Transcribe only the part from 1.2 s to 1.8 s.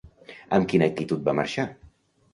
va marxar?